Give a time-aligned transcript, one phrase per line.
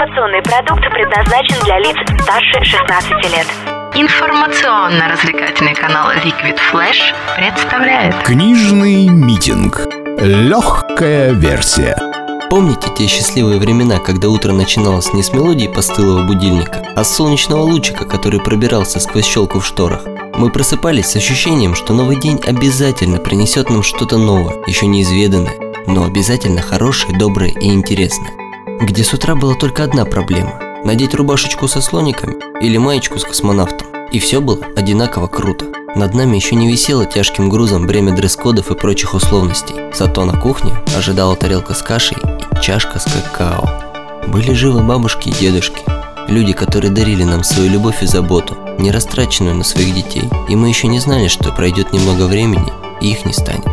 [0.00, 3.46] Информационный продукт предназначен для лиц старше 16 лет.
[3.94, 9.82] Информационно-развлекательный канал Liquid Flash представляет Книжный митинг.
[10.18, 11.98] Легкая версия.
[12.48, 17.60] Помните те счастливые времена, когда утро начиналось не с мелодии постылого будильника, а с солнечного
[17.60, 20.06] лучика, который пробирался сквозь щелку в шторах?
[20.34, 26.04] Мы просыпались с ощущением, что новый день обязательно принесет нам что-то новое, еще неизведанное, но
[26.04, 28.39] обязательно хорошее, доброе и интересное.
[28.80, 33.86] Где с утра была только одна проблема– надеть рубашечку со слониками или маечку с космонавтом.
[34.10, 35.66] И все было одинаково круто.
[35.94, 39.74] Над нами еще не висело тяжким грузом бремя дресс-кодов и прочих условностей.
[39.92, 43.68] Зато на кухне ожидала тарелка с кашей и чашка с какао.
[44.28, 45.82] Были живы бабушки и дедушки.
[46.28, 50.24] Люди, которые дарили нам свою любовь и заботу, не растраченную на своих детей.
[50.48, 52.72] И мы еще не знали, что пройдет немного времени,
[53.02, 53.68] и их не станет.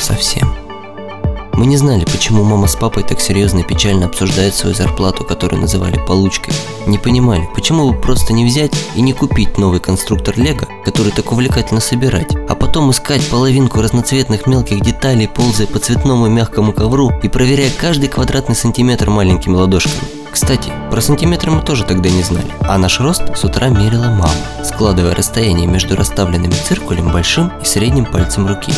[0.00, 0.63] Совсем.
[1.56, 5.60] Мы не знали, почему мама с папой так серьезно и печально обсуждают свою зарплату, которую
[5.60, 6.52] называли получкой.
[6.86, 11.30] Не понимали, почему бы просто не взять и не купить новый конструктор Лего, который так
[11.30, 17.28] увлекательно собирать, а потом искать половинку разноцветных мелких деталей, ползая по цветному мягкому ковру и
[17.28, 20.23] проверяя каждый квадратный сантиметр маленькими ладошками.
[20.34, 24.32] Кстати, про сантиметры мы тоже тогда не знали, а наш рост с утра мерила мама,
[24.64, 28.72] складывая расстояние между расставленными циркулем большим и средним пальцем руки.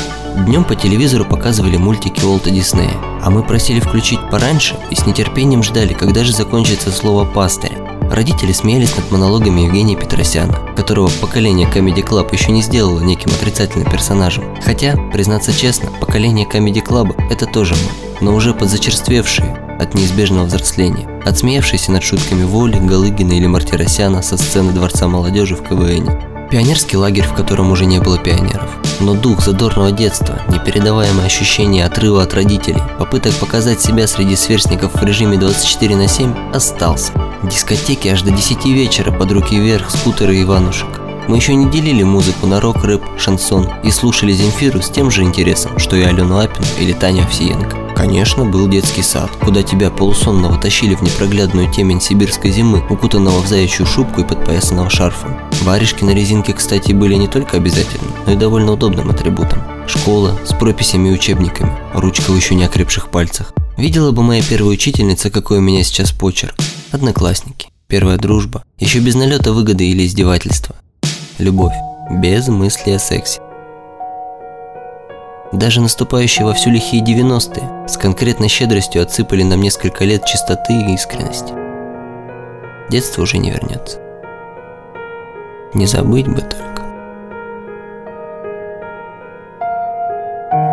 [0.44, 5.62] Днем по телевизору показывали мультики Уолта Диснея, а мы просили включить пораньше и с нетерпением
[5.62, 7.78] ждали, когда же закончится слово «пастырь».
[8.10, 13.90] Родители смеялись над монологами Евгения Петросяна, которого поколение Comedy Club еще не сделало неким отрицательным
[13.90, 14.44] персонажем.
[14.62, 21.08] Хотя, признаться честно, поколение Comedy Club– это тоже мы, но уже подзачерствевшие, от неизбежного взросления,
[21.24, 26.10] отсмеявшиеся над шутками Воли, Галыгина или Мартиросяна со сцены Дворца молодежи в КВН.
[26.50, 28.70] Пионерский лагерь, в котором уже не было пионеров.
[29.00, 35.04] Но дух задорного детства, непередаваемое ощущение отрыва от родителей, попыток показать себя среди сверстников в
[35.04, 37.12] режиме 24 на 7 остался.
[37.42, 41.00] Дискотеки аж до 10 вечера под руки вверх, скутеры Иванушек.
[41.28, 45.22] Мы еще не делили музыку на рок, рэп, шансон и слушали Земфиру с тем же
[45.22, 47.85] интересом, что и Алену Апину или Таню Овсиенко.
[48.06, 53.48] Конечно, был детский сад, куда тебя полусонного тащили в непроглядную темень сибирской зимы, укутанного в
[53.48, 55.36] заячью шубку и подпоясанного шарфом.
[55.62, 59.60] Варежки на резинке, кстати, были не только обязательным, но и довольно удобным атрибутом.
[59.88, 63.52] Школа с прописями и учебниками, ручка в еще не окрепших пальцах.
[63.76, 66.54] Видела бы моя первая учительница, какой у меня сейчас почерк.
[66.92, 70.76] Одноклассники, первая дружба, еще без налета выгоды или издевательства.
[71.38, 71.74] Любовь,
[72.08, 73.40] без мысли о сексе.
[75.52, 80.94] Даже наступающие во всю лихие 90-е с конкретной щедростью отсыпали нам несколько лет чистоты и
[80.94, 81.52] искренности.
[82.90, 83.98] Детство уже не вернется.
[85.74, 86.82] Не забыть бы только.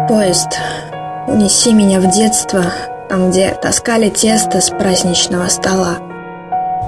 [0.07, 0.49] Поезд,
[1.27, 2.65] унеси меня в детство,
[3.09, 5.97] там, где таскали тесто с праздничного стола.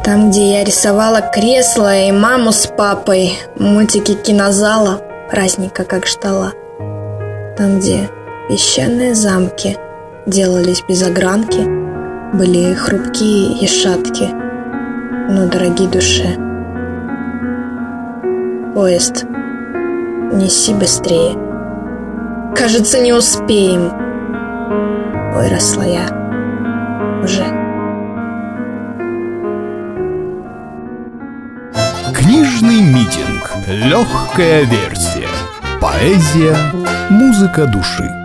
[0.04, 6.52] Там, где я рисовала кресло и маму с папой, мультики кинозала, праздника как ждала–
[7.58, 8.10] там, где
[8.50, 9.78] песчаные замки
[10.26, 11.64] делались без огранки,
[12.36, 14.28] были хрупкие и шатки,
[15.30, 16.36] но дороги душе.
[18.74, 19.26] Поезд,
[20.34, 21.38] неси быстрее.
[22.56, 23.92] Кажется, не успеем.
[25.34, 27.46] Выросла я уже.
[32.14, 33.52] Книжный митинг.
[33.68, 35.28] Легкая версия.
[35.80, 36.56] Поэзия,
[37.10, 38.25] музыка души.